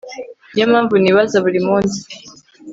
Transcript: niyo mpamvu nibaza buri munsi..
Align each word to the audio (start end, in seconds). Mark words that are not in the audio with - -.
niyo 0.51 0.65
mpamvu 0.71 0.95
nibaza 0.97 1.37
buri 1.45 1.59
munsi.. 1.67 1.99